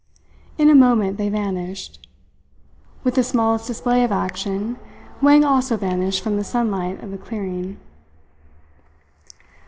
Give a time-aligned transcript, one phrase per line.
[0.57, 2.07] In a moment they vanished.
[3.03, 4.79] With the smallest display of action,
[5.21, 7.77] Wang also vanished from the sunlight of the clearing.